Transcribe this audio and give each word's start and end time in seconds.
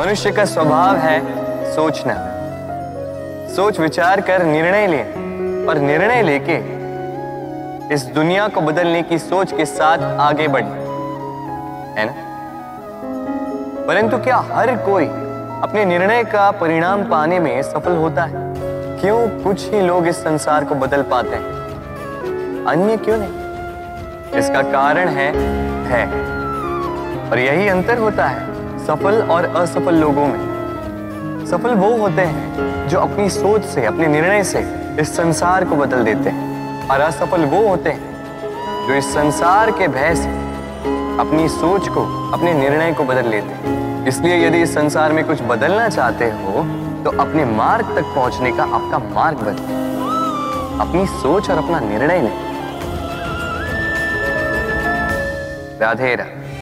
मनुष्य 0.00 0.30
का 0.30 0.44
स्वभाव 0.44 0.96
है 0.96 1.20
सोचना। 1.74 2.14
सोच, 3.54 3.80
विचार 3.80 4.20
कर 4.20 4.44
निर्णय 4.44 4.86
ले, 4.86 5.02
और 5.66 5.78
निर्णय 5.78 6.22
लेके 6.22 6.56
इस 7.94 8.02
दुनिया 8.02 8.48
को 8.48 8.60
बदलने 8.60 9.02
की 9.02 9.18
सोच 9.18 9.52
के 9.52 9.64
साथ 9.64 9.98
आगे 10.20 10.48
बढ़े। 10.48 10.66
है 12.00 12.06
ना? 12.06 12.12
परंतु 13.86 14.18
क्या 14.18 14.36
हर 14.36 14.76
कोई 14.76 15.06
अपने 15.62 15.84
निर्णय 15.84 16.24
का 16.24 16.50
परिणाम 16.50 17.02
पाने 17.02 17.38
में 17.38 17.62
सफल 17.62 17.96
होता 17.96 18.22
है? 18.22 18.32
क्यों 19.00 19.44
कुछ 19.44 19.70
ही 19.70 19.80
लोग 19.80 20.06
इस 20.06 20.16
संसार 20.16 20.64
को 20.64 20.74
बदल 20.74 21.02
पाते 21.02 21.36
हैं? 21.36 21.44
अन्य 22.66 22.96
क्यों 22.96 23.16
नहीं? 23.18 23.32
इसका 24.38 24.62
कारण 24.62 25.08
है 25.08 25.36
है। 25.84 26.06
और 27.30 27.38
यही 27.38 27.68
अंतर 27.68 27.98
होता 27.98 28.26
है। 28.26 28.59
सफल 28.90 29.20
और 29.22 29.44
असफल 29.56 29.94
लोगों 29.94 30.26
में। 30.26 31.46
सफल 31.46 31.74
वो 31.74 31.90
होते 31.96 32.22
हैं 32.22 32.88
जो 32.88 32.98
अपनी 32.98 33.28
सोच 33.30 33.64
से, 33.64 33.84
अपने 33.86 34.06
निर्णय 34.06 34.42
से 34.44 34.60
इस 35.00 35.14
संसार 35.16 35.64
को 35.64 35.76
बदल 35.76 36.02
देते 36.04 36.30
हैं। 36.30 36.88
और 36.88 37.00
असफल 37.00 37.44
वो 37.44 37.60
होते 37.68 37.90
हैं 37.90 38.86
जो 38.88 38.94
इस 38.94 39.12
संसार 39.14 39.70
के 39.70 39.88
भय 39.88 40.14
से 40.14 40.30
अपनी 41.20 41.48
सोच 41.48 41.88
को, 41.88 42.02
अपने 42.32 42.52
निर्णय 42.52 42.92
को 42.92 43.04
बदल 43.04 43.28
लेते 43.28 43.54
हैं। 43.58 44.06
इसलिए 44.06 44.46
यदि 44.46 44.62
इस 44.62 44.74
संसार 44.74 45.12
में 45.12 45.24
कुछ 45.24 45.42
बदलना 45.42 45.88
चाहते 45.88 46.30
हो 46.32 46.64
तो 47.04 47.16
अपने 47.18 47.44
मार्ग 47.44 47.94
तक 47.96 48.12
पहुँचने 48.14 48.52
का 48.52 48.64
आपका 48.64 48.98
मार्ग 49.14 49.38
बदले 49.38 49.78
अपनी 50.80 51.06
सोच 51.12 51.50
और 51.50 51.58
अपना 51.58 51.80
निर्णय 51.80 52.22
लें। 52.22 52.36
राधे 55.80 56.14
राधे। 56.14 56.38